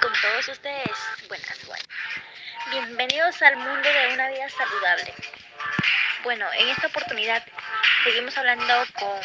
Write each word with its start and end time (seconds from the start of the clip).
con 0.00 0.12
todos 0.20 0.48
ustedes. 0.48 0.90
Buenas, 1.28 1.66
buenas. 1.66 1.86
Bienvenidos 2.70 3.40
al 3.42 3.56
mundo 3.56 3.88
de 3.88 4.14
una 4.14 4.28
vida 4.28 4.48
saludable. 4.48 5.14
Bueno, 6.24 6.46
en 6.54 6.68
esta 6.68 6.88
oportunidad 6.88 7.44
seguimos 8.02 8.36
hablando 8.36 8.74
con 8.98 9.20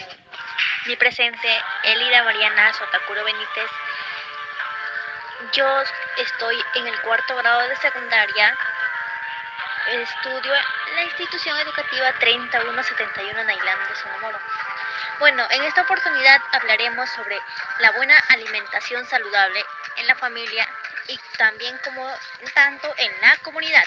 mi 0.85 0.95
presente, 0.95 1.61
Elida 1.83 2.23
Mariana 2.23 2.71
Sotakuro 2.73 3.23
Benítez. 3.23 3.71
Yo 5.53 5.83
estoy 6.17 6.63
en 6.75 6.87
el 6.87 7.01
cuarto 7.01 7.35
grado 7.37 7.67
de 7.67 7.75
secundaria. 7.77 8.55
Estudio 9.87 10.53
en 10.89 10.95
la 10.97 11.03
institución 11.03 11.57
educativa 11.57 12.13
3171 12.19 13.43
Nailán 13.43 13.87
de 13.89 13.95
Sonomoro. 13.95 14.39
Bueno, 15.19 15.47
en 15.49 15.63
esta 15.63 15.81
oportunidad 15.81 16.41
hablaremos 16.51 17.09
sobre 17.09 17.39
la 17.79 17.91
buena 17.91 18.19
alimentación 18.29 19.03
saludable 19.07 19.65
en 19.97 20.07
la 20.07 20.15
familia 20.15 20.67
y 21.07 21.19
también 21.37 21.77
como 21.83 22.09
tanto 22.53 22.93
en 22.97 23.21
la 23.21 23.37
comunidad. 23.37 23.85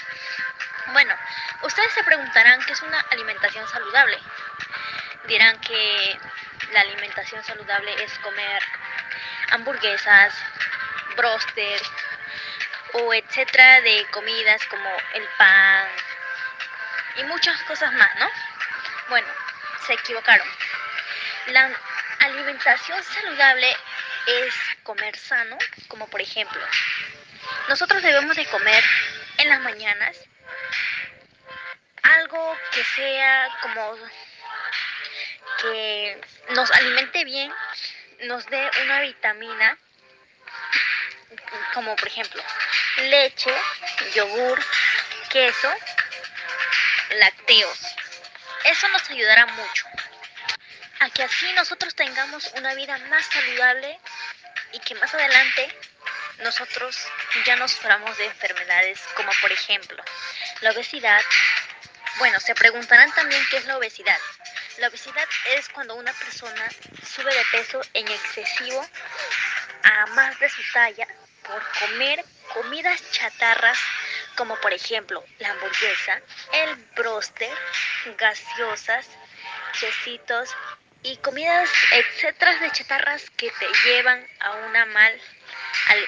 Bueno, 0.93 1.15
ustedes 1.63 1.91
se 1.93 2.03
preguntarán 2.03 2.61
qué 2.65 2.73
es 2.73 2.81
una 2.81 2.99
alimentación 3.11 3.67
saludable. 3.69 4.19
Dirán 5.25 5.59
que 5.59 6.19
la 6.73 6.81
alimentación 6.81 7.43
saludable 7.43 8.03
es 8.03 8.17
comer 8.19 8.63
hamburguesas, 9.51 10.33
broster 11.15 11.81
o 12.93 13.13
etcétera 13.13 13.81
de 13.81 14.05
comidas 14.11 14.65
como 14.65 14.89
el 15.13 15.27
pan 15.37 15.87
y 17.17 17.23
muchas 17.25 17.61
cosas 17.63 17.91
más, 17.93 18.15
¿no? 18.19 18.29
Bueno, 19.09 19.27
se 19.85 19.93
equivocaron. 19.93 20.47
La 21.47 21.69
alimentación 22.19 23.03
saludable 23.03 23.75
es 24.27 24.53
comer 24.83 25.17
sano, 25.17 25.57
como 25.87 26.07
por 26.07 26.21
ejemplo, 26.21 26.61
nosotros 27.69 28.01
debemos 28.03 28.35
de 28.35 28.45
comer 28.47 28.83
en 29.37 29.49
las 29.49 29.61
mañanas 29.61 30.17
algo 32.03 32.57
que 32.71 32.83
sea 32.83 33.49
como 33.61 33.97
que 35.61 36.21
nos 36.49 36.71
alimente 36.71 37.23
bien, 37.23 37.53
nos 38.21 38.45
dé 38.47 38.69
una 38.83 39.01
vitamina, 39.01 39.77
como 41.73 41.95
por 41.95 42.07
ejemplo 42.07 42.43
leche, 42.97 43.53
yogur, 44.13 44.63
queso, 45.29 45.73
lácteos. 47.19 47.79
Eso 48.65 48.87
nos 48.89 49.09
ayudará 49.09 49.45
mucho 49.47 49.85
a 50.99 51.09
que 51.09 51.23
así 51.23 51.51
nosotros 51.53 51.95
tengamos 51.95 52.51
una 52.57 52.75
vida 52.75 52.97
más 53.09 53.25
saludable 53.25 53.99
y 54.71 54.79
que 54.79 54.95
más 54.95 55.13
adelante 55.13 55.73
nosotros 56.39 56.97
ya 57.45 57.55
nos 57.55 57.71
suframos 57.71 58.17
de 58.17 58.25
enfermedades 58.25 58.99
como 59.15 59.31
por 59.41 59.51
ejemplo 59.51 60.03
la 60.61 60.71
obesidad. 60.71 61.21
Bueno, 62.17 62.39
se 62.39 62.55
preguntarán 62.55 63.11
también 63.13 63.41
qué 63.49 63.57
es 63.57 63.65
la 63.65 63.77
obesidad. 63.77 64.19
La 64.77 64.87
obesidad 64.87 65.27
es 65.57 65.69
cuando 65.69 65.95
una 65.95 66.13
persona 66.13 66.67
sube 67.15 67.33
de 67.33 67.45
peso 67.51 67.81
en 67.93 68.07
excesivo 68.07 68.87
a 69.83 70.05
más 70.07 70.39
de 70.39 70.49
su 70.49 70.61
talla 70.73 71.07
por 71.43 71.61
comer 71.79 72.23
comidas 72.53 73.01
chatarras 73.11 73.77
como 74.35 74.55
por 74.57 74.73
ejemplo 74.73 75.23
la 75.39 75.51
hamburguesa, 75.51 76.21
el 76.53 76.75
broster, 76.95 77.55
gaseosas, 78.17 79.07
chesitos 79.73 80.49
y 81.03 81.17
comidas, 81.17 81.69
etcétera, 81.91 82.55
de 82.57 82.71
chatarras 82.71 83.29
que 83.31 83.49
te 83.51 83.67
llevan 83.85 84.25
a 84.39 84.51
una 84.51 84.85
mal 84.85 85.21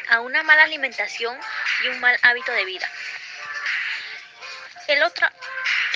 a 0.10 0.22
una 0.22 0.44
mala 0.44 0.64
alimentación 0.64 1.38
y 1.84 1.88
un 1.88 2.00
mal 2.00 2.18
hábito 2.22 2.52
de 2.52 2.64
vida. 2.66 2.90
El 4.88 5.04
otro 5.04 5.28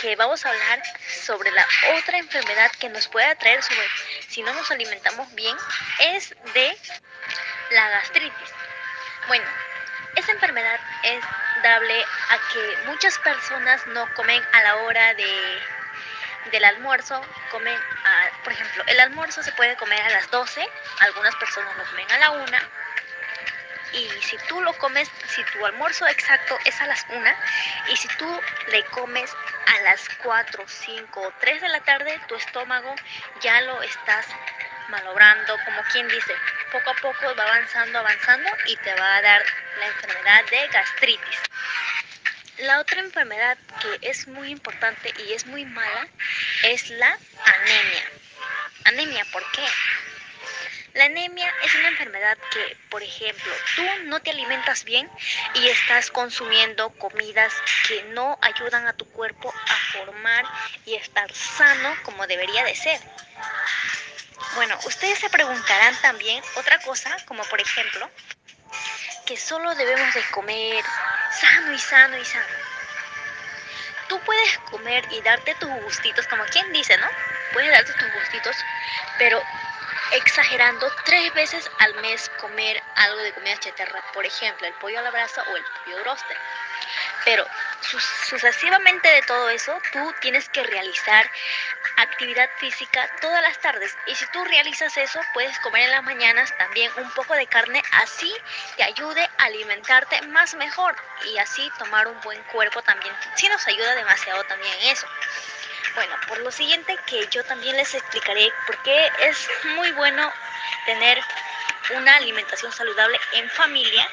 que 0.01 0.15
vamos 0.15 0.45
a 0.45 0.49
hablar 0.49 0.81
sobre 1.07 1.51
la 1.51 1.65
otra 1.95 2.17
enfermedad 2.17 2.71
que 2.79 2.89
nos 2.89 3.07
puede 3.07 3.27
atraer 3.27 3.63
sobre 3.63 3.87
si 4.29 4.41
no 4.43 4.53
nos 4.53 4.69
alimentamos 4.71 5.33
bien 5.35 5.55
es 5.99 6.35
de 6.53 6.77
la 7.71 7.89
gastritis. 7.89 8.49
Bueno, 9.27 9.45
esa 10.15 10.31
enfermedad 10.31 10.79
es 11.03 11.23
dable 11.63 12.03
a 12.29 12.37
que 12.53 12.77
muchas 12.87 13.17
personas 13.19 13.85
no 13.87 14.13
comen 14.13 14.43
a 14.53 14.63
la 14.63 14.75
hora 14.77 15.13
de 15.13 15.61
del 16.51 16.65
almuerzo 16.65 17.21
comen, 17.51 17.77
por 18.43 18.53
ejemplo, 18.53 18.83
el 18.87 18.99
almuerzo 18.99 19.43
se 19.43 19.51
puede 19.53 19.75
comer 19.77 20.01
a 20.01 20.09
las 20.09 20.29
12, 20.31 20.67
algunas 20.99 21.35
personas 21.35 21.75
lo 21.77 21.83
comen 21.85 22.11
a 22.11 22.17
la 22.19 22.31
1. 22.31 22.57
Y 23.93 24.09
si 24.21 24.37
tú 24.49 24.61
lo 24.61 24.73
comes, 24.73 25.09
si 25.27 25.43
tu 25.45 25.65
almuerzo 25.65 26.05
exacto 26.07 26.57
es 26.65 26.79
a 26.81 26.87
las 26.87 27.05
1 27.09 27.31
y 27.89 27.95
si 27.95 28.07
tú 28.17 28.41
le 28.67 28.83
comes 28.85 29.33
a 29.65 29.81
las 29.81 30.09
4, 30.23 30.63
5 30.67 31.21
o 31.21 31.33
3 31.39 31.61
de 31.61 31.69
la 31.69 31.79
tarde, 31.81 32.19
tu 32.27 32.35
estómago 32.35 32.93
ya 33.41 33.61
lo 33.61 33.81
estás 33.81 34.25
malobrando, 34.89 35.57
como 35.65 35.81
quien 35.91 36.07
dice, 36.07 36.33
poco 36.71 36.89
a 36.89 36.95
poco 36.95 37.35
va 37.35 37.43
avanzando, 37.43 37.99
avanzando 37.99 38.49
y 38.65 38.75
te 38.77 38.93
va 38.95 39.15
a 39.15 39.21
dar 39.21 39.45
la 39.79 39.87
enfermedad 39.87 40.45
de 40.45 40.67
gastritis. 40.67 41.41
La 42.59 42.79
otra 42.79 43.01
enfermedad 43.01 43.55
que 43.81 44.09
es 44.09 44.27
muy 44.27 44.49
importante 44.49 45.13
y 45.27 45.33
es 45.33 45.45
muy 45.45 45.63
mala 45.65 46.07
es 46.63 46.89
la 46.89 47.19
anemia. 47.45 48.11
Anemia, 48.85 49.25
¿por 49.31 49.43
qué? 49.51 49.63
La 50.95 51.05
anemia 51.05 51.53
es 51.63 51.75
una 51.75 51.89
enfermedad 51.89 52.35
que, 52.51 52.75
por 52.89 53.03
ejemplo, 53.03 53.53
tú 53.75 53.83
no 54.05 54.19
te 54.21 54.31
alimentas 54.31 54.83
bien 54.85 55.07
y 55.53 55.67
estás 55.67 56.09
consumiendo 56.09 56.89
comidas 56.97 57.53
que 57.87 58.01
no 58.05 58.39
ayudan 58.41 58.87
a 58.87 58.93
tu 58.93 59.05
cuerpo 59.05 59.53
a 59.53 59.75
formar 59.91 60.43
y 60.87 60.95
estar 60.95 61.31
sano 61.31 61.95
como 62.01 62.25
debería 62.25 62.63
de 62.63 62.75
ser. 62.75 62.99
Bueno, 64.55 64.75
ustedes 64.85 65.19
se 65.19 65.29
preguntarán 65.29 65.95
también 66.01 66.43
otra 66.55 66.79
cosa, 66.79 67.15
como 67.25 67.43
por 67.43 67.61
ejemplo, 67.61 68.09
que 69.27 69.37
solo 69.37 69.75
debemos 69.75 70.11
de 70.15 70.23
comer 70.31 70.83
sano 71.31 71.71
y 71.71 71.79
sano 71.79 72.17
y 72.17 72.25
sano. 72.25 72.53
Tú 74.07 74.19
puedes 74.21 74.57
comer 74.69 75.05
y 75.11 75.21
darte 75.21 75.55
tus 75.55 75.69
gustitos, 75.81 76.27
como 76.27 76.45
quien 76.45 76.71
dice, 76.71 76.97
¿no? 76.97 77.07
Puedes 77.53 77.71
darte 77.71 77.93
tus 77.93 78.13
gustitos, 78.13 78.55
pero 79.17 79.41
exagerando 80.13 80.89
tres 81.05 81.33
veces 81.33 81.69
al 81.79 81.93
mes 81.95 82.29
comer 82.39 82.81
algo 82.95 83.21
de 83.21 83.33
comida 83.33 83.57
chatarra, 83.57 84.01
por 84.13 84.25
ejemplo, 84.25 84.67
el 84.67 84.73
pollo 84.75 84.99
a 84.99 85.01
la 85.01 85.11
brasa 85.11 85.43
o 85.43 85.57
el 85.57 85.63
pollo 85.85 86.01
broster. 86.03 86.37
Pero 87.27 87.45
sucesivamente 88.29 89.09
de 89.09 89.21
todo 89.23 89.49
eso, 89.49 89.77
tú 89.91 90.15
tienes 90.21 90.47
que 90.47 90.63
realizar 90.63 91.29
actividad 91.97 92.49
física 92.55 93.05
todas 93.19 93.41
las 93.41 93.59
tardes. 93.59 93.93
Y 94.05 94.15
si 94.15 94.25
tú 94.27 94.45
realizas 94.45 94.95
eso, 94.95 95.19
puedes 95.33 95.59
comer 95.59 95.83
en 95.83 95.91
las 95.91 96.05
mañanas 96.05 96.57
también 96.57 96.89
un 96.95 97.11
poco 97.11 97.33
de 97.33 97.45
carne, 97.47 97.83
así 97.91 98.33
te 98.77 98.83
ayude 98.83 99.29
a 99.39 99.43
alimentarte 99.43 100.21
más 100.27 100.55
mejor 100.55 100.95
y 101.25 101.37
así 101.37 101.69
tomar 101.77 102.07
un 102.07 102.17
buen 102.21 102.41
cuerpo 102.43 102.81
también. 102.81 103.13
Sí 103.35 103.49
nos 103.49 103.67
ayuda 103.67 103.95
demasiado 103.95 104.45
también 104.45 104.73
eso. 104.83 105.05
Bueno, 105.95 106.15
por 106.29 106.37
lo 106.37 106.49
siguiente 106.49 106.97
que 107.07 107.27
yo 107.27 107.43
también 107.43 107.75
les 107.75 107.93
explicaré 107.93 108.53
por 108.65 108.81
qué 108.83 109.11
es 109.23 109.49
muy 109.75 109.91
bueno 109.91 110.31
tener 110.85 111.21
una 111.93 112.15
alimentación 112.15 112.71
saludable 112.71 113.19
en 113.33 113.49
familia 113.49 114.09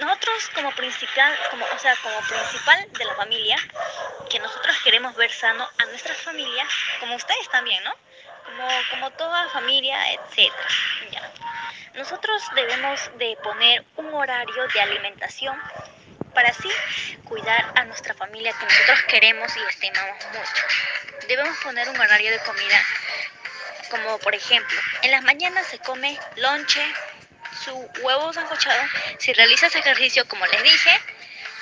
nosotros 0.00 0.50
como 0.54 0.70
principal, 0.72 1.38
como, 1.50 1.64
o 1.64 1.78
sea, 1.78 1.94
como 1.96 2.20
principal 2.20 2.78
de 2.98 3.04
la 3.04 3.14
familia, 3.14 3.56
que 4.28 4.38
nosotros 4.38 4.76
queremos 4.82 5.14
ver 5.16 5.30
sano 5.30 5.68
a 5.78 5.84
nuestras 5.86 6.16
familias, 6.18 6.68
como 7.00 7.16
ustedes 7.16 7.48
también, 7.50 7.82
¿no? 7.84 7.94
Como, 8.44 8.68
como 8.90 9.10
toda 9.12 9.48
familia, 9.50 10.12
etcétera. 10.12 10.68
Nosotros 11.94 12.42
debemos 12.54 13.10
de 13.18 13.36
poner 13.42 13.84
un 13.96 14.14
horario 14.14 14.66
de 14.68 14.80
alimentación 14.80 15.60
para 16.34 16.50
así 16.50 16.70
cuidar 17.24 17.64
a 17.74 17.84
nuestra 17.84 18.14
familia 18.14 18.52
que 18.52 18.64
nosotros 18.64 19.02
queremos 19.08 19.56
y 19.56 19.60
estimamos 19.62 20.24
mucho. 20.26 20.64
Debemos 21.28 21.58
poner 21.58 21.88
un 21.88 22.00
horario 22.00 22.30
de 22.30 22.38
comida 22.40 22.80
como 23.90 24.18
por 24.18 24.34
ejemplo, 24.34 24.80
en 25.02 25.10
las 25.10 25.22
mañanas 25.22 25.66
se 25.66 25.78
come 25.80 26.18
lonche, 26.36 26.80
su 27.62 27.74
huevo 28.02 28.32
sancochado. 28.32 28.82
Si 29.18 29.32
realizas 29.32 29.74
ejercicio, 29.74 30.26
como 30.28 30.46
les 30.46 30.62
dije, 30.62 31.00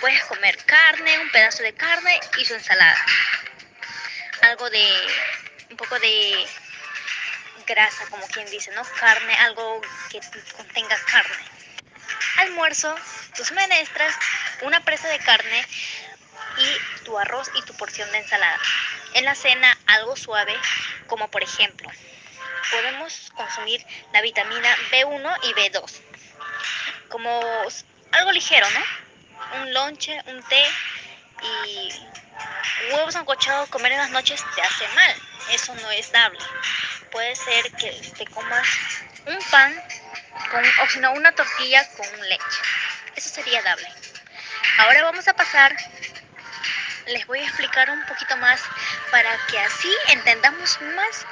puedes 0.00 0.23
comer 0.25 0.56
carne, 0.65 1.19
un 1.19 1.31
pedazo 1.31 1.62
de 1.62 1.75
carne 1.75 2.21
y 2.39 2.45
su 2.45 2.55
ensalada. 2.55 3.05
Algo 4.43 4.71
de, 4.71 4.89
un 5.71 5.77
poco 5.77 5.99
de 5.99 6.47
grasa, 7.67 8.06
como 8.11 8.27
quien 8.29 8.49
dice, 8.50 8.71
¿no? 8.73 8.83
Carne, 8.99 9.35
algo 9.35 9.81
que 10.11 10.21
contenga 10.56 10.97
carne. 11.05 11.45
Almuerzo, 12.39 12.94
tus 13.37 13.51
menestras, 13.53 14.15
una 14.62 14.81
presa 14.85 15.09
de 15.09 15.19
carne 15.19 15.67
y 16.59 17.05
tu 17.05 17.19
arroz 17.19 17.51
y 17.55 17.62
tu 17.62 17.75
porción 17.75 18.11
de 18.12 18.19
ensalada. 18.19 18.59
En 19.15 19.25
la 19.25 19.35
cena, 19.35 19.77
algo 19.87 20.17
suave, 20.17 20.56
como 21.09 21.29
por 21.31 21.43
ejemplo, 21.43 21.91
podemos 22.70 23.31
consumir 23.34 23.84
la 24.12 24.22
vitamina 24.22 24.76
B1 24.90 25.38
y 25.44 25.55
B2. 25.55 26.00
como 27.08 27.40
algo 28.12 28.32
ligero, 28.32 28.66
¿no? 28.70 29.60
Un 29.62 29.72
lonche, 29.72 30.20
un 30.26 30.43
té 30.43 30.64
y 31.43 32.93
huevos 32.93 33.16
ancochados 33.16 33.69
comer 33.70 33.93
en 33.93 33.99
las 33.99 34.10
noches 34.10 34.44
te 34.55 34.62
hace 34.62 34.88
mal. 34.88 35.14
Eso 35.52 35.75
no 35.76 35.90
es 35.90 36.10
dable. 36.12 36.40
Puede 37.10 37.34
ser 37.37 37.70
que 37.72 37.90
te 38.16 38.26
comas 38.26 38.69
un 39.26 39.38
pan 39.50 39.75
con, 40.50 40.64
o 40.82 40.88
si 40.88 41.00
no 41.00 41.12
una 41.12 41.32
tortilla 41.32 41.88
con 41.96 42.28
leche. 42.28 42.60
Eso 43.16 43.31
sería 43.31 43.62
dable. 43.62 43.88
Ahora 44.78 45.02
vamos 45.02 45.26
a 45.26 45.34
pasar, 45.34 45.76
les 47.06 47.26
voy 47.26 47.40
a 47.40 47.44
explicar 47.44 47.90
un 47.90 48.05
poquito 48.06 48.37
más 48.37 48.60
para 49.10 49.37
que 49.46 49.58
así 49.58 49.90
entendamos 50.08 50.78
más 50.94 51.26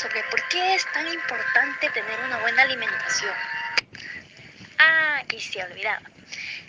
sobre 0.00 0.22
por 0.24 0.42
qué 0.48 0.74
es 0.74 0.90
tan 0.92 1.06
importante 1.06 1.90
tener 1.90 2.20
una 2.20 2.38
buena 2.38 2.62
alimentación. 2.62 3.34
Ah, 4.78 5.22
y 5.30 5.40
se 5.40 5.62
olvidaba. 5.62 6.02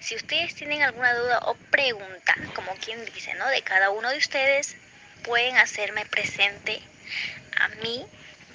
Si 0.02 0.16
ustedes 0.16 0.54
tienen 0.56 0.84
alguna 0.84 1.14
duda 1.14 1.40
o 1.44 1.56
pregunta, 1.56 2.36
como 2.54 2.76
quien 2.76 3.06
dice, 3.06 3.34
¿no? 3.36 3.48
De 3.48 3.62
cada 3.62 3.90
uno 3.90 4.10
de 4.10 4.18
ustedes, 4.18 4.76
pueden 5.24 5.58
hacerme 5.58 6.06
presente 6.06 6.82
a 7.58 7.70
mí, 7.84 8.06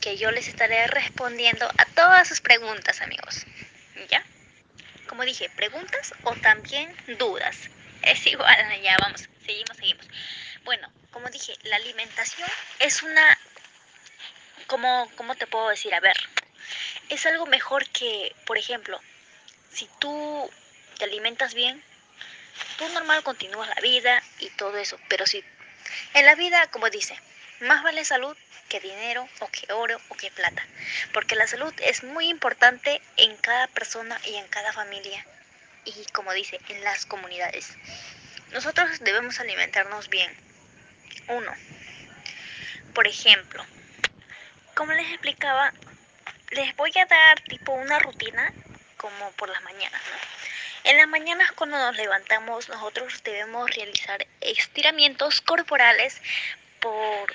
que 0.03 0.19
yo 0.19 0.31
les 0.31 0.49
estaré 0.49 0.87
respondiendo 0.89 1.67
a 1.79 1.85
todas 1.87 2.29
sus 2.29 2.43
preguntas, 2.43 3.01
amigos. 3.01 3.47
¿Ya? 4.11 4.23
Como 5.09 5.25
dije, 5.25 5.49
preguntas 5.57 6.13
o 6.25 6.35
también 6.35 6.95
dudas. 7.19 7.57
Es 8.03 8.27
igual, 8.27 8.83
ya 8.83 8.97
vamos, 9.01 9.27
seguimos, 9.47 9.77
seguimos. 9.79 10.07
Bueno, 10.65 10.93
como 11.13 11.31
dije, 11.31 11.55
la 11.65 11.77
alimentación 11.77 12.49
es 12.81 13.03
una 13.03 13.39
¿cómo, 14.67 15.11
¿cómo 15.17 15.35
te 15.35 15.47
puedo 15.47 15.69
decir? 15.69 15.95
A 15.95 16.01
ver, 16.01 16.17
es 17.09 17.27
algo 17.27 17.47
mejor 17.47 17.89
que, 17.91 18.35
por 18.47 18.59
ejemplo, 18.59 19.01
si 19.73 19.89
tú 19.99 20.51
te 20.99 21.05
alimentas 21.05 21.55
bien, 21.55 21.83
tú 22.79 22.89
normal 22.91 23.23
continúas 23.23 23.69
la 23.69 23.81
vida 23.83 24.23
y 24.39 24.51
todo 24.51 24.77
eso, 24.79 24.99
pero 25.09 25.27
si 25.27 25.45
en 26.15 26.27
la 26.27 26.35
vida, 26.35 26.67
como 26.69 26.91
dice, 26.91 27.19
más 27.61 27.83
vale 27.83 28.05
salud 28.05 28.37
que 28.69 28.81
dinero 28.81 29.29
o 29.41 29.49
que 29.49 29.73
oro 29.73 30.01
o 30.09 30.17
que 30.17 30.31
plata, 30.31 30.67
porque 31.13 31.37
la 31.37 31.47
salud 31.47 31.73
es 31.79 32.03
muy 32.03 32.29
importante 32.29 33.01
en 33.17 33.37
cada 33.37 33.69
persona 33.69 34.21
y 34.25 34.35
en 34.37 34.49
cada 34.49 34.73
familia 34.73 35.25
y 35.85 36.05
como 36.13 36.33
dice, 36.33 36.61
en 36.69 36.83
las 36.83 37.07
comunidades. 37.07 37.69
Nosotros 38.51 38.99
debemos 39.01 39.39
alimentarnos 39.41 40.09
bien. 40.09 40.35
Uno, 41.29 41.53
por 42.93 43.07
ejemplo, 43.07 43.65
como 44.77 44.93
les 44.93 45.09
explicaba, 45.09 45.73
les 46.51 46.77
voy 46.77 46.93
a 47.01 47.07
dar 47.07 47.41
tipo 47.41 47.73
una 47.73 47.99
rutina 47.99 48.53
como 48.99 49.31
por 49.33 49.49
las 49.49 49.63
mañanas, 49.63 50.03
En 50.85 50.99
las 50.99 51.09
mañanas 51.09 51.51
cuando 51.53 51.79
nos 51.79 51.97
levantamos 51.97 52.69
nosotros 52.69 53.23
debemos 53.25 53.75
realizar 53.75 54.27
estiramientos 54.43 55.41
corporales 55.41 56.21
por, 56.81 57.33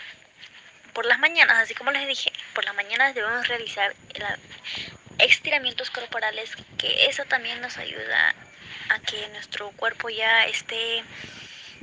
por 0.94 1.06
las 1.08 1.18
mañanas, 1.18 1.58
así 1.58 1.74
como 1.74 1.90
les 1.90 2.08
dije, 2.08 2.32
por 2.54 2.64
las 2.64 2.76
mañanas 2.76 3.16
debemos 3.16 3.48
realizar 3.48 3.96
estiramientos 5.18 5.90
corporales 5.90 6.52
que 6.78 7.08
eso 7.08 7.26
también 7.26 7.60
nos 7.60 7.78
ayuda 7.78 8.36
a 8.90 9.00
que 9.00 9.28
nuestro 9.30 9.72
cuerpo 9.72 10.10
ya 10.10 10.46
esté 10.46 11.04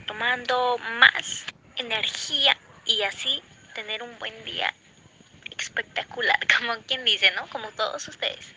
tomando 0.06 0.78
más 0.78 1.46
energía 1.76 2.56
y 2.84 3.02
así 3.02 3.42
tener 3.74 4.04
un 4.04 4.16
buen 4.20 4.44
día 4.44 4.72
espectacular, 5.62 6.38
como 6.58 6.76
quien 6.82 7.04
dice, 7.04 7.30
¿no? 7.32 7.46
Como 7.48 7.70
todos 7.72 8.06
ustedes. 8.08 8.54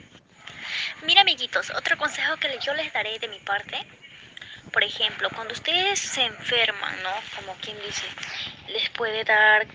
Mira, 1.04 1.22
amiguitos, 1.22 1.72
otro 1.72 1.98
consejo 1.98 2.38
que 2.38 2.58
yo 2.60 2.74
les 2.74 2.94
daré 2.94 3.18
de 3.20 3.28
mi 3.28 3.40
parte, 3.40 3.86
por 4.72 4.84
ejemplo, 4.84 5.30
cuando 5.36 5.54
ustedes 5.54 6.00
se 6.00 6.24
enferman, 6.24 7.04
¿no? 7.04 7.12
Como 7.36 7.56
quien 7.56 7.78
dice, 7.82 8.06
les 8.70 8.90
puede 8.92 9.24
dar 9.24 9.68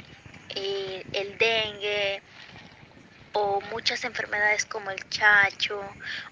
eh, 0.54 1.04
el 1.12 1.36
dengue 1.36 2.22
o 3.32 3.60
muchas 3.72 4.04
enfermedades 4.04 4.64
como 4.64 4.90
el 4.90 5.08
chacho 5.10 5.82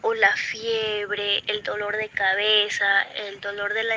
o 0.00 0.14
la 0.14 0.35
fiebre, 0.37 1.43
el 1.46 1.62
dolor 1.62 1.96
de 1.96 2.08
cabeza, 2.08 3.02
el 3.17 3.41
dolor 3.41 3.75
de 3.75 3.85
la, 3.85 3.96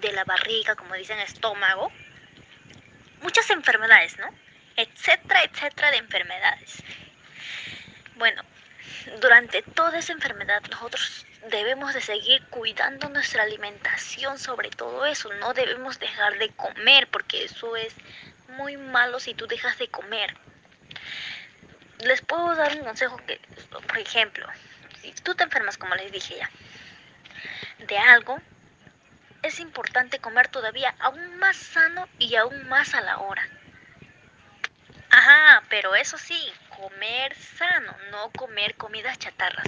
de 0.00 0.12
la 0.12 0.24
barriga, 0.24 0.74
como 0.76 0.94
dicen, 0.94 1.18
estómago. 1.18 1.92
Muchas 3.20 3.50
enfermedades, 3.50 4.18
¿no? 4.18 4.28
Etcétera, 4.76 5.44
etcétera 5.44 5.90
de 5.90 5.96
enfermedades. 5.98 6.82
Bueno, 8.16 8.42
durante 9.20 9.62
toda 9.62 9.98
esa 9.98 10.12
enfermedad 10.12 10.62
nosotros 10.70 11.26
debemos 11.50 11.94
de 11.94 12.00
seguir 12.00 12.42
cuidando 12.46 13.08
nuestra 13.08 13.42
alimentación 13.42 14.38
sobre 14.38 14.70
todo 14.70 15.06
eso. 15.06 15.32
No 15.34 15.54
debemos 15.54 15.98
dejar 15.98 16.38
de 16.38 16.50
comer 16.50 17.08
porque 17.08 17.44
eso 17.44 17.76
es 17.76 17.94
muy 18.48 18.76
malo 18.76 19.20
si 19.20 19.34
tú 19.34 19.46
dejas 19.46 19.78
de 19.78 19.88
comer. 19.88 20.36
Les 22.00 22.20
puedo 22.20 22.54
dar 22.54 22.76
un 22.76 22.84
consejo 22.84 23.16
que, 23.26 23.40
por 23.70 23.98
ejemplo, 23.98 24.46
si 25.00 25.12
tú 25.12 25.34
te 25.34 25.44
enfermas, 25.44 25.78
como 25.78 25.94
les 25.94 26.12
dije 26.12 26.36
ya, 26.36 26.50
de 27.86 27.98
algo, 27.98 28.38
es 29.42 29.60
importante 29.60 30.18
comer 30.18 30.48
todavía 30.48 30.94
aún 30.98 31.38
más 31.38 31.56
sano 31.56 32.08
y 32.18 32.34
aún 32.36 32.68
más 32.68 32.94
a 32.94 33.00
la 33.00 33.18
hora. 33.18 33.48
Ajá, 35.26 35.64
pero 35.68 35.96
eso 35.96 36.18
sí, 36.18 36.40
comer 36.68 37.34
sano, 37.34 37.92
no 38.12 38.30
comer 38.30 38.76
comidas 38.76 39.18
chatarras, 39.18 39.66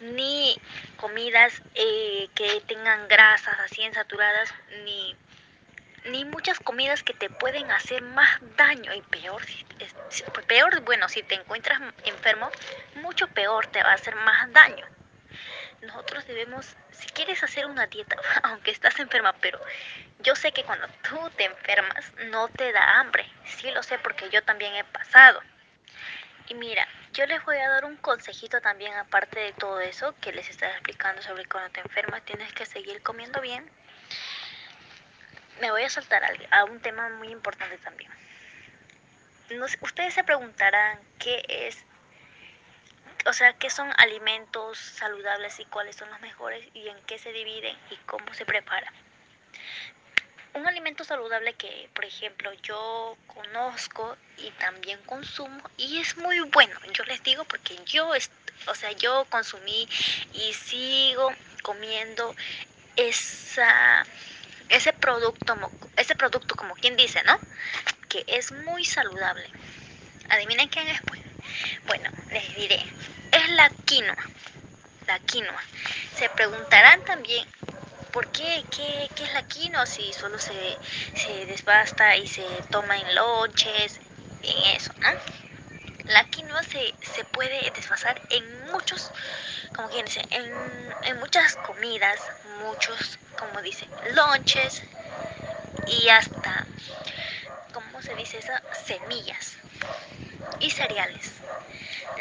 ni 0.00 0.58
comidas 0.96 1.62
eh, 1.74 2.30
que 2.34 2.62
tengan 2.62 3.06
grasas 3.06 3.58
así 3.60 3.82
insaturadas, 3.82 4.54
ni, 4.84 5.14
ni 6.06 6.24
muchas 6.24 6.60
comidas 6.60 7.02
que 7.02 7.12
te 7.12 7.28
pueden 7.28 7.70
hacer 7.72 8.00
más 8.00 8.38
daño 8.56 8.94
y 8.94 9.02
peor, 9.02 9.42
peor, 10.46 10.80
bueno, 10.80 11.10
si 11.10 11.22
te 11.22 11.34
encuentras 11.34 11.78
enfermo, 12.04 12.50
mucho 12.94 13.28
peor 13.28 13.66
te 13.66 13.82
va 13.82 13.90
a 13.90 13.96
hacer 13.96 14.14
más 14.16 14.50
daño 14.54 14.86
nosotros 15.82 16.26
debemos, 16.26 16.76
si 16.90 17.06
quieres 17.08 17.42
hacer 17.42 17.66
una 17.66 17.86
dieta, 17.86 18.16
aunque 18.42 18.70
estás 18.70 18.98
enferma, 18.98 19.32
pero 19.34 19.60
yo 20.20 20.34
sé 20.34 20.52
que 20.52 20.64
cuando 20.64 20.88
tú 21.08 21.30
te 21.36 21.44
enfermas 21.44 22.12
no 22.30 22.48
te 22.48 22.72
da 22.72 23.00
hambre. 23.00 23.30
Sí 23.44 23.70
lo 23.70 23.82
sé 23.82 23.98
porque 23.98 24.30
yo 24.30 24.42
también 24.42 24.74
he 24.74 24.84
pasado. 24.84 25.40
Y 26.48 26.54
mira, 26.54 26.86
yo 27.12 27.26
les 27.26 27.44
voy 27.44 27.56
a 27.56 27.68
dar 27.68 27.84
un 27.84 27.96
consejito 27.96 28.60
también 28.60 28.94
aparte 28.94 29.40
de 29.40 29.52
todo 29.52 29.80
eso 29.80 30.14
que 30.20 30.32
les 30.32 30.48
estaba 30.48 30.72
explicando 30.72 31.22
sobre 31.22 31.44
cuando 31.46 31.70
te 31.70 31.80
enfermas 31.80 32.22
tienes 32.24 32.52
que 32.52 32.66
seguir 32.66 33.02
comiendo 33.02 33.40
bien. 33.40 33.68
Me 35.60 35.70
voy 35.70 35.82
a 35.82 35.90
saltar 35.90 36.22
a 36.50 36.64
un 36.64 36.80
tema 36.80 37.08
muy 37.10 37.28
importante 37.28 37.78
también. 37.78 38.10
ustedes 39.80 40.14
se 40.14 40.24
preguntarán 40.24 41.00
qué 41.18 41.42
es 41.48 41.84
o 43.26 43.32
sea, 43.32 43.52
qué 43.54 43.70
son 43.70 43.92
alimentos 43.98 44.78
saludables 44.78 45.58
y 45.58 45.64
cuáles 45.66 45.96
son 45.96 46.08
los 46.10 46.20
mejores 46.20 46.64
y 46.74 46.88
en 46.88 46.96
qué 47.06 47.18
se 47.18 47.32
dividen 47.32 47.76
y 47.90 47.96
cómo 48.06 48.32
se 48.34 48.46
prepara. 48.46 48.92
Un 50.54 50.66
alimento 50.66 51.04
saludable 51.04 51.52
que, 51.54 51.90
por 51.94 52.04
ejemplo, 52.04 52.52
yo 52.62 53.18
conozco 53.26 54.16
y 54.38 54.50
también 54.52 54.98
consumo 55.02 55.60
y 55.76 56.00
es 56.00 56.16
muy 56.16 56.40
bueno. 56.40 56.78
Yo 56.92 57.04
les 57.04 57.22
digo 57.22 57.44
porque 57.44 57.78
yo, 57.84 58.08
o 58.66 58.74
sea, 58.74 58.92
yo 58.92 59.26
consumí 59.28 59.86
y 60.32 60.54
sigo 60.54 61.32
comiendo 61.62 62.34
esa, 62.96 64.06
ese 64.70 64.92
producto, 64.94 65.56
ese 65.96 66.14
producto 66.14 66.54
como 66.54 66.74
quien 66.74 66.96
dice, 66.96 67.22
¿no? 67.24 67.38
Que 68.08 68.24
es 68.26 68.52
muy 68.52 68.84
saludable. 68.84 69.46
Adivinen 70.30 70.68
quién 70.68 70.88
es, 70.88 71.00
pues. 71.02 71.20
Bueno, 71.86 72.10
les 72.30 72.54
diré, 72.56 72.82
es 73.46 73.52
la 73.52 73.70
quinoa. 73.84 74.16
La 75.06 75.18
quinoa. 75.20 75.62
Se 76.16 76.28
preguntarán 76.30 77.00
también, 77.04 77.46
¿por 78.12 78.26
qué? 78.28 78.64
¿Qué, 78.70 79.08
es 79.24 79.32
la 79.32 79.42
quinoa 79.42 79.86
si 79.86 80.12
solo 80.12 80.38
se, 80.38 80.76
se 81.14 81.46
desbasta 81.46 82.16
y 82.16 82.26
se 82.26 82.44
toma 82.70 82.98
en 82.98 83.14
lonches, 83.14 84.00
en 84.42 84.76
eso. 84.76 84.92
La 86.08 86.24
quinoa 86.24 86.62
se, 86.64 86.94
se 87.14 87.24
puede 87.24 87.70
desfasar 87.70 88.20
en 88.30 88.66
muchos, 88.72 89.10
como 89.74 89.88
quien 89.88 90.04
dice, 90.04 90.22
en, 90.30 90.94
en 91.02 91.18
muchas 91.18 91.56
comidas, 91.56 92.20
muchos, 92.60 93.18
como 93.38 93.62
dice, 93.62 93.86
lonches 94.14 94.82
y 95.86 96.08
hasta, 96.08 96.66
¿cómo 97.72 98.02
se 98.02 98.14
dice 98.14 98.38
eso? 98.38 98.52
Semillas 98.86 99.56
y 100.60 100.70
cereales. 100.70 101.32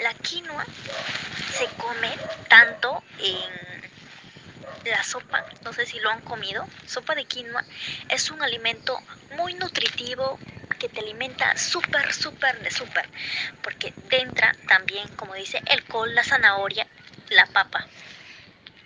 La 0.02 0.14
quinoa 0.14 0.66
se 1.58 1.68
come 1.78 2.10
tanto 2.50 3.04
en 3.20 3.52
la 4.86 5.04
sopa, 5.04 5.44
no 5.64 5.74
sé 5.74 5.86
si 5.86 6.00
lo 6.00 6.12
han 6.12 6.22
comido, 6.22 6.68
sopa 6.86 7.16
de 7.16 7.26
quinoa 7.26 7.64
es 8.10 8.30
un 8.30 8.42
alimento 8.44 9.02
muy 9.32 9.54
nutritivo 9.56 10.40
que 10.80 10.90
te 10.90 11.00
alimenta 11.02 11.56
súper, 11.58 12.14
súper 12.14 12.62
de 12.62 12.70
súper, 12.72 13.08
porque 13.64 13.94
dentro 14.10 14.48
también, 14.68 15.08
como 15.16 15.34
dice, 15.34 15.62
el 15.68 15.84
col, 15.86 16.14
la 16.14 16.24
zanahoria, 16.24 16.88
la 17.30 17.46
papa. 17.48 17.86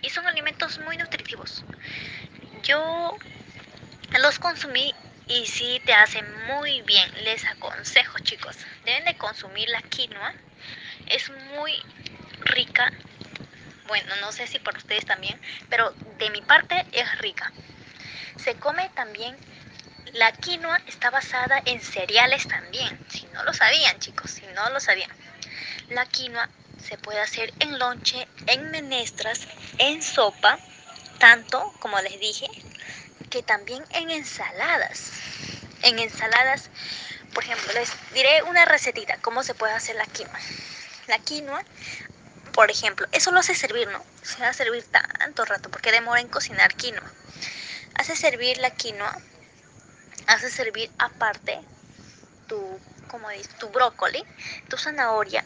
y 0.02 0.10
son 0.10 0.26
alimentos 0.26 0.78
muy 0.78 0.96
nutritivos. 0.96 1.64
Yo 2.62 3.16
los 4.18 4.38
consumí 4.38 4.94
y 5.30 5.46
sí 5.46 5.80
te 5.86 5.94
hacen 5.94 6.26
muy 6.46 6.82
bien. 6.82 7.08
Les 7.24 7.46
aconsejo, 7.46 8.18
chicos, 8.18 8.56
deben 8.84 9.04
de 9.04 9.16
consumir 9.16 9.68
la 9.68 9.80
quinoa. 9.82 10.34
Es 11.06 11.30
muy 11.30 11.72
rica. 12.40 12.92
Bueno, 13.86 14.14
no 14.20 14.32
sé 14.32 14.46
si 14.46 14.58
para 14.58 14.78
ustedes 14.78 15.06
también, 15.06 15.40
pero 15.68 15.94
de 16.18 16.30
mi 16.30 16.42
parte 16.42 16.84
es 16.92 17.18
rica. 17.18 17.52
Se 18.36 18.54
come 18.56 18.88
también 18.94 19.36
la 20.14 20.32
quinoa 20.32 20.80
está 20.88 21.10
basada 21.10 21.62
en 21.66 21.80
cereales 21.80 22.48
también, 22.48 22.88
si 23.08 23.26
no 23.26 23.44
lo 23.44 23.52
sabían 23.52 23.98
chicos, 24.00 24.30
si 24.30 24.46
no 24.48 24.68
lo 24.70 24.80
sabían. 24.80 25.10
La 25.90 26.04
quinoa 26.06 26.48
se 26.78 26.98
puede 26.98 27.20
hacer 27.20 27.52
en 27.60 27.78
lonche, 27.78 28.26
en 28.46 28.70
menestras, 28.70 29.46
en 29.78 30.02
sopa, 30.02 30.58
tanto 31.18 31.72
como 31.78 32.00
les 32.00 32.18
dije, 32.18 32.48
que 33.30 33.42
también 33.42 33.84
en 33.90 34.10
ensaladas. 34.10 35.12
En 35.82 35.98
ensaladas, 35.98 36.68
por 37.32 37.44
ejemplo, 37.44 37.72
les 37.72 37.90
diré 38.12 38.42
una 38.42 38.64
recetita, 38.64 39.16
cómo 39.22 39.42
se 39.42 39.54
puede 39.54 39.72
hacer 39.72 39.96
la 39.96 40.04
quinoa. 40.04 40.38
La 41.06 41.18
quinoa, 41.18 41.64
por 42.52 42.70
ejemplo, 42.70 43.06
eso 43.12 43.30
lo 43.30 43.40
hace 43.40 43.54
servir, 43.54 43.88
¿no? 43.88 44.04
Se 44.22 44.42
va 44.42 44.48
a 44.48 44.52
servir 44.52 44.84
tanto 44.84 45.44
rato 45.44 45.70
porque 45.70 45.92
demora 45.92 46.20
en 46.20 46.28
cocinar 46.28 46.74
quinoa. 46.74 47.10
Hace 47.94 48.16
servir 48.16 48.58
la 48.58 48.70
quinoa, 48.70 49.16
hace 50.26 50.50
servir 50.50 50.90
aparte 50.98 51.60
tu, 52.48 52.80
como 53.08 53.30
dices, 53.30 53.56
tu 53.58 53.68
brócoli, 53.68 54.24
tu 54.68 54.76
zanahoria, 54.76 55.44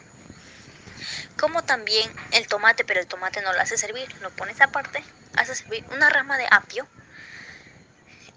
como 1.39 1.63
también 1.63 2.11
el 2.33 2.47
tomate, 2.49 2.85
pero 2.85 3.01
el 3.01 3.07
tomate 3.07 3.43
no 3.43 3.53
lo 3.53 3.61
hace 3.61 3.77
servir, 3.77 4.09
lo 4.21 4.31
pones 4.31 4.61
aparte, 4.61 5.05
hace 5.37 5.55
servir 5.55 5.85
una 5.91 6.09
rama 6.09 6.39
de 6.39 6.47
apio 6.51 6.89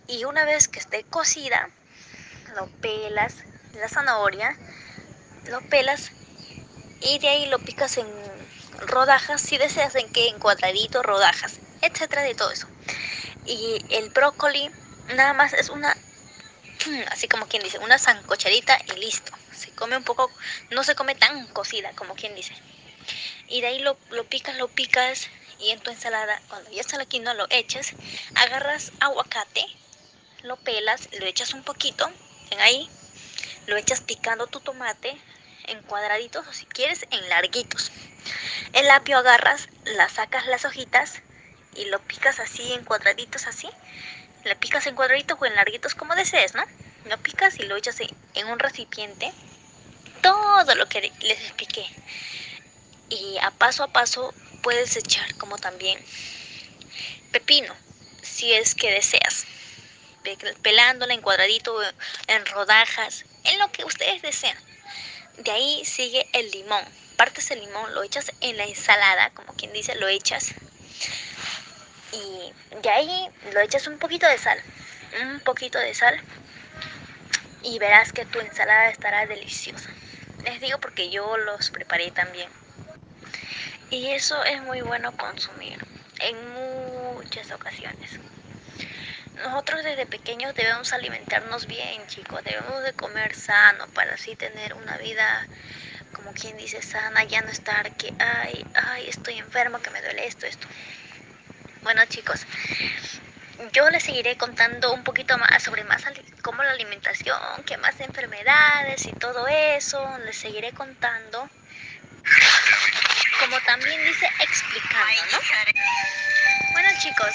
y 0.07 0.23
una 0.25 0.45
vez 0.45 0.67
que 0.67 0.79
esté 0.79 1.03
cocida, 1.03 1.69
lo 2.55 2.67
pelas, 2.81 3.35
la 3.73 3.89
zanahoria, 3.89 4.57
lo 5.47 5.61
pelas 5.61 6.11
y 7.01 7.19
de 7.19 7.29
ahí 7.29 7.45
lo 7.47 7.59
picas 7.59 7.97
en 7.97 8.07
rodajas, 8.87 9.41
si 9.41 9.57
deseas 9.57 9.95
en 9.95 10.09
que 10.09 10.29
en 10.29 10.39
cuadraditos, 10.39 11.05
rodajas, 11.05 11.59
etcétera, 11.81 12.23
de 12.23 12.35
todo 12.35 12.51
eso. 12.51 12.67
Y 13.45 13.79
el 13.89 14.09
brócoli 14.09 14.71
nada 15.09 15.33
más 15.33 15.53
es 15.53 15.69
una, 15.69 15.95
así 17.11 17.27
como 17.27 17.47
quien 17.47 17.63
dice, 17.63 17.79
una 17.79 17.99
zancochadita 17.99 18.79
y 18.87 18.99
listo. 18.99 19.31
Se 19.53 19.71
come 19.71 19.97
un 19.97 20.03
poco, 20.03 20.31
no 20.71 20.83
se 20.83 20.95
come 20.95 21.15
tan 21.15 21.47
cocida 21.47 21.91
como 21.93 22.15
quien 22.15 22.35
dice. 22.35 22.53
Y 23.47 23.61
de 23.61 23.67
ahí 23.67 23.79
lo, 23.79 23.97
lo 24.11 24.23
picas, 24.25 24.55
lo 24.57 24.67
picas 24.67 25.27
y 25.59 25.71
en 25.71 25.79
tu 25.79 25.91
ensalada, 25.91 26.41
cuando 26.49 26.69
ya 26.71 26.81
está 26.81 26.97
la 26.97 27.05
quinoa, 27.05 27.33
lo 27.33 27.47
echas, 27.49 27.93
agarras 28.35 28.91
aguacate, 28.99 29.65
lo 30.43 30.57
pelas, 30.57 31.09
lo 31.19 31.25
echas 31.25 31.53
un 31.53 31.63
poquito 31.63 32.09
en 32.51 32.59
ahí, 32.61 32.89
lo 33.65 33.77
echas 33.77 34.01
picando 34.01 34.47
tu 34.47 34.59
tomate 34.59 35.17
en 35.65 35.81
cuadraditos 35.83 36.47
o 36.47 36.53
si 36.53 36.65
quieres 36.65 37.05
en 37.11 37.27
larguitos. 37.29 37.91
El 38.73 38.89
apio 38.91 39.17
agarras, 39.17 39.69
la 39.85 40.09
sacas 40.09 40.45
las 40.47 40.65
hojitas 40.65 41.21
y 41.75 41.85
lo 41.85 41.99
picas 41.99 42.39
así 42.39 42.73
en 42.73 42.83
cuadraditos 42.83 43.47
así. 43.47 43.69
Lo 44.43 44.55
picas 44.59 44.87
en 44.87 44.95
cuadraditos 44.95 45.37
o 45.39 45.45
en 45.45 45.55
larguitos 45.55 45.95
como 45.95 46.15
desees, 46.15 46.55
¿no? 46.55 46.63
Lo 47.05 47.17
picas 47.17 47.59
y 47.59 47.63
lo 47.63 47.75
echas 47.75 47.97
en 47.99 48.47
un 48.47 48.59
recipiente. 48.59 49.31
Todo 50.21 50.75
lo 50.75 50.87
que 50.87 51.11
les 51.21 51.41
expliqué. 51.41 51.85
Y 53.09 53.37
a 53.41 53.51
paso 53.51 53.83
a 53.83 53.91
paso 53.91 54.33
puedes 54.61 54.95
echar 54.95 55.35
como 55.35 55.57
también 55.57 55.99
pepino, 57.31 57.75
si 58.21 58.53
es 58.53 58.75
que 58.75 58.91
deseas 58.91 59.45
pelándola 60.61 61.13
en 61.13 61.21
cuadradito, 61.21 61.79
en 62.27 62.45
rodajas, 62.47 63.25
en 63.43 63.59
lo 63.59 63.71
que 63.71 63.85
ustedes 63.85 64.21
desean. 64.21 64.57
De 65.37 65.51
ahí 65.51 65.85
sigue 65.85 66.27
el 66.33 66.49
limón. 66.51 66.83
Partes 67.15 67.51
el 67.51 67.59
limón, 67.59 67.93
lo 67.93 68.03
echas 68.03 68.31
en 68.41 68.57
la 68.57 68.65
ensalada, 68.65 69.29
como 69.31 69.53
quien 69.53 69.71
dice, 69.73 69.95
lo 69.95 70.07
echas. 70.07 70.53
Y 72.11 72.53
de 72.81 72.89
ahí 72.89 73.29
lo 73.53 73.59
echas 73.61 73.87
un 73.87 73.97
poquito 73.99 74.27
de 74.27 74.37
sal. 74.37 74.59
Un 75.21 75.39
poquito 75.41 75.79
de 75.79 75.93
sal. 75.93 76.19
Y 77.63 77.79
verás 77.79 78.13
que 78.13 78.25
tu 78.25 78.39
ensalada 78.39 78.89
estará 78.89 79.25
deliciosa. 79.25 79.89
Les 80.43 80.61
digo 80.61 80.79
porque 80.79 81.09
yo 81.09 81.37
los 81.37 81.69
preparé 81.71 82.11
también. 82.11 82.49
Y 83.89 84.07
eso 84.11 84.43
es 84.43 84.61
muy 84.63 84.81
bueno 84.81 85.15
consumir 85.17 85.77
en 86.19 86.35
muchas 86.53 87.51
ocasiones. 87.51 88.19
Nosotros 89.43 89.83
desde 89.83 90.05
pequeños 90.05 90.55
debemos 90.55 90.91
alimentarnos 90.93 91.67
bien, 91.67 92.05
chicos. 92.07 92.43
Debemos 92.43 92.83
de 92.83 92.93
comer 92.93 93.35
sano 93.35 93.87
para 93.93 94.15
así 94.15 94.35
tener 94.35 94.73
una 94.73 94.97
vida, 94.97 95.47
como 96.13 96.33
quien 96.33 96.57
dice, 96.57 96.81
sana. 96.81 97.23
Ya 97.25 97.41
no 97.41 97.49
estar 97.49 97.91
que, 97.97 98.13
ay, 98.19 98.65
ay, 98.73 99.07
estoy 99.07 99.37
enfermo, 99.37 99.79
que 99.79 99.91
me 99.91 100.01
duele 100.01 100.25
esto, 100.25 100.45
esto. 100.45 100.67
Bueno, 101.83 102.03
chicos, 102.05 102.45
yo 103.73 103.89
les 103.89 104.03
seguiré 104.03 104.37
contando 104.37 104.93
un 104.93 105.03
poquito 105.03 105.37
más 105.37 105.63
sobre 105.63 105.83
más 105.83 106.03
cómo 106.41 106.63
la 106.63 106.71
alimentación, 106.71 107.63
qué 107.65 107.77
más 107.77 107.99
enfermedades 107.99 109.05
y 109.05 109.13
todo 109.13 109.47
eso. 109.47 110.17
Les 110.25 110.35
seguiré 110.35 110.73
contando. 110.73 111.47
Como 113.39 113.59
también 113.61 114.03
dice, 114.03 114.29
explicando, 114.39 115.21
¿no? 115.31 115.39
Bueno, 116.73 116.89
chicos, 117.01 117.33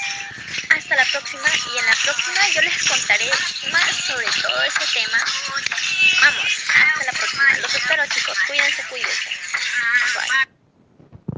hasta 0.70 0.96
la 0.96 1.04
próxima 1.06 1.48
y 1.74 1.78
en 1.78 1.86
la 1.86 1.96
próxima 2.04 2.48
yo 2.48 2.62
les 2.62 2.88
contaré 2.88 3.30
más 3.70 3.96
sobre 4.06 4.26
todo 4.26 4.62
ese 4.64 4.92
tema. 4.92 5.18
Vamos, 6.22 6.52
hasta 6.68 7.04
la 7.04 7.12
próxima. 7.12 7.58
Los 7.58 7.74
espero 7.74 8.06
chicos, 8.06 8.38
cuídense, 8.46 8.82
cuídense. 8.88 9.30